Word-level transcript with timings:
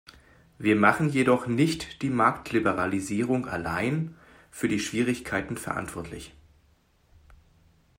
Wir 0.57 0.75
machen 0.75 1.09
jedoch 1.09 1.45
nicht 1.45 2.01
die 2.01 2.09
Marktliberalisierung 2.09 3.47
allein 3.47 4.15
für 4.49 4.67
die 4.67 4.79
Schwierigkeiten 4.79 5.57
verantwortlich. 5.57 6.33